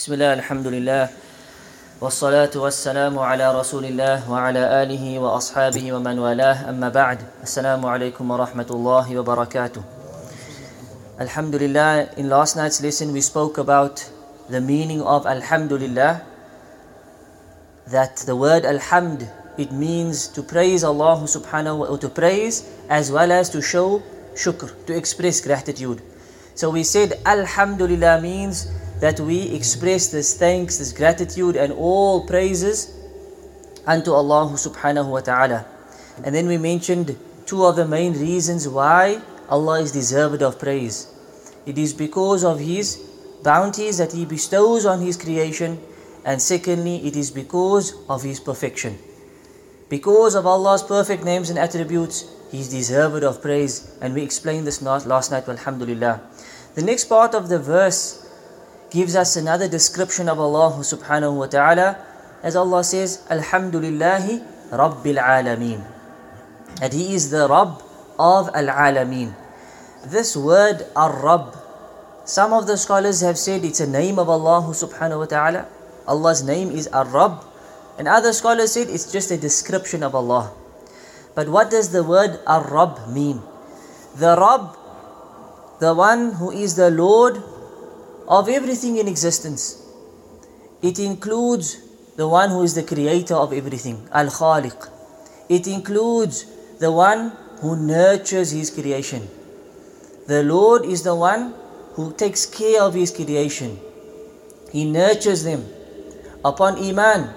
[0.00, 1.08] بسم الله الحمد لله
[2.00, 8.66] والصلاة والسلام على رسول الله وعلى آله وأصحابه ومن والاه أما بعد السلام عليكم ورحمة
[8.70, 9.82] الله وبركاته
[11.20, 14.08] Alhamdulillah, in last night's lesson we spoke about
[14.48, 16.24] the meaning of Alhamdulillah.
[17.92, 19.28] That the word Alhamd,
[19.58, 24.00] it means to praise Allah subhanahu wa to praise as well as to show
[24.32, 26.00] shukr, to express gratitude.
[26.54, 28.64] So we said Alhamdulillah means
[29.00, 32.96] that we express this thanks, this gratitude and all praises
[33.86, 35.66] unto Allah subhanahu wa ta'ala.
[36.24, 41.08] And then we mentioned two of the main reasons why Allah is deserved of praise.
[41.66, 43.00] It is because of His
[43.42, 45.80] bounties that He bestows on His creation,
[46.24, 48.98] and secondly, it is because of His perfection.
[49.88, 54.66] Because of Allah's perfect names and attributes, He is deserved of praise, and we explained
[54.66, 56.20] this last night, Alhamdulillah.
[56.74, 58.19] The next part of the verse
[58.90, 61.96] gives us another description of Allah subhanahu wa ta'ala,
[62.42, 65.82] as Allah says, Alhamdulillahi Rabbil Alameen.
[66.80, 67.82] That He is the Rabb
[68.18, 69.34] of Al Alameen.
[70.04, 71.56] This word Ar-Rabb,
[72.24, 75.66] some of the scholars have said it's a name of Allah subhanahu wa ta'ala.
[76.06, 77.44] Allah's name is Ar-Rabb.
[77.98, 80.52] And other scholars said it's just a description of Allah.
[81.34, 83.42] But what does the word Ar-Rabb mean?
[84.16, 84.74] The Rabb,
[85.80, 87.42] the one who is the Lord
[88.30, 89.82] of everything in existence.
[90.80, 91.76] It includes
[92.16, 94.88] the one who is the creator of everything, Al-Khaliq.
[95.50, 96.46] It includes
[96.78, 99.28] the one who nurtures his creation.
[100.30, 101.54] The Lord is the one
[101.94, 103.78] who takes care of His creation.
[104.70, 105.66] He nurtures them
[106.44, 107.34] upon Iman,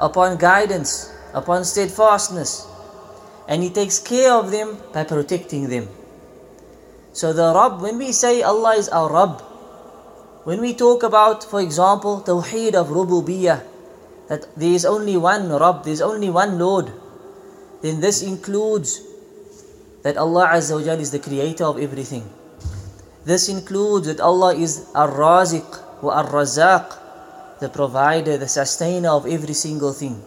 [0.00, 2.66] upon guidance, upon steadfastness.
[3.46, 5.88] And He takes care of them by protecting them.
[7.12, 9.42] So the Rabb, when we say Allah is our Rabb,
[10.45, 13.63] when we talk about, for example, Tawheed of Rububiyyah,
[14.29, 16.91] that there is only one Rabb, there is only one Lord,
[17.81, 19.01] then this includes
[20.03, 22.29] that Allah Azza wa is the creator of everything.
[23.25, 29.93] This includes that Allah is Ar-Raziq wa Ar-Razaq, the provider, the sustainer of every single
[29.93, 30.21] thing.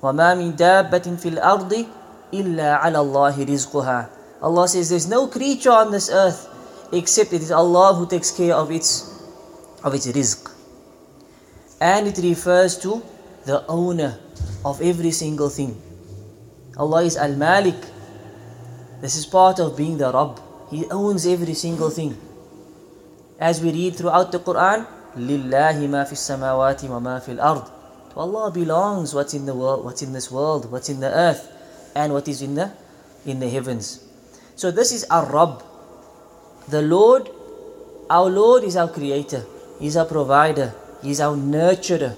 [0.00, 1.86] وَمَا مِن دَابَّةٍ فِي الْأَرْضِ
[2.32, 4.08] إِلَّا عَلَى اللَّهِ رِزْقُهَا
[4.42, 6.48] Allah says there's no creature on this earth
[6.92, 9.10] except it is Allah who takes care of its
[9.82, 10.50] of its rizq.
[11.80, 13.02] And it refers to
[13.44, 14.18] the owner
[14.64, 15.76] of every single thing.
[16.76, 17.76] Allah is Al-Malik,
[19.04, 20.40] this is part of being the Rabb.
[20.70, 22.16] He owns every single thing.
[23.38, 28.50] As we read throughout the Quran, لِلَّهِ مَا فِي السَّمَاوَاتِ وَمَا فِي الْأَرْضِ To Allah
[28.50, 31.52] belongs what's in the world, what's in this world, what's in the earth,
[31.94, 32.72] and what is in the
[33.26, 34.00] in the heavens.
[34.56, 35.62] So this is our Rabb.
[36.69, 37.29] The Lord,
[38.09, 39.43] our Lord is our creator.
[39.79, 40.73] He's our provider.
[41.01, 42.15] He's our nurturer,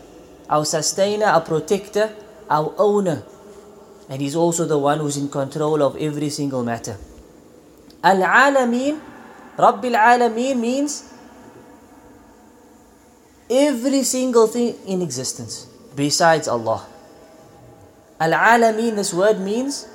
[0.50, 2.14] our sustainer, our protector,
[2.50, 3.24] our owner.
[4.10, 6.98] And He's also the one who's in control of every single matter.
[8.04, 9.00] Al-Alameen,
[9.56, 11.14] Rabbil Alameen means
[13.50, 16.86] every single thing in existence besides Allah.
[18.20, 19.88] Al-Alameen, this word means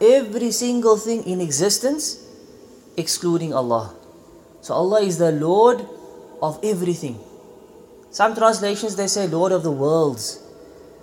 [0.00, 2.25] every single thing in existence
[2.96, 3.94] excluding Allah.
[4.60, 5.86] So Allah is the Lord
[6.42, 7.18] of everything.
[8.10, 10.42] Some translations they say Lord of the worlds.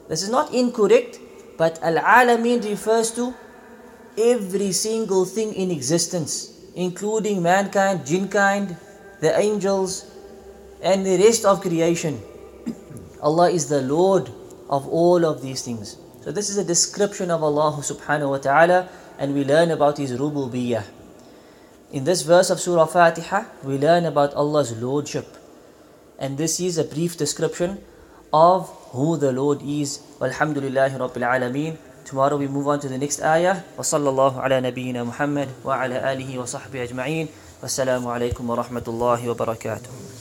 [0.09, 1.19] This is not incorrect,
[1.57, 3.33] but Al-Alameen refers to
[4.17, 8.77] every single thing in existence, including mankind, jinnkind,
[9.21, 10.05] the angels,
[10.81, 12.21] and the rest of creation.
[13.21, 14.29] Allah is the Lord
[14.69, 15.97] of all of these things.
[16.21, 18.89] So this is a description of Allah subhanahu wa ta'ala
[19.19, 21.02] and we learn about His rububiyyah.
[21.92, 25.24] In this verse of Surah Fatiha, we learn about Allah's Lordship.
[26.18, 27.80] And this is a brief description
[28.32, 30.00] of who the Lord is.
[30.20, 31.78] Walhamdulillahi Rabbil Alameen.
[32.04, 33.62] Tomorrow we move on to the next ayah.
[33.78, 37.28] وصلى الله على نبينا محمد وعلى آله وصحبه أجمعين.
[37.62, 40.18] والسلام عليكم ورحمة الله وبركاته.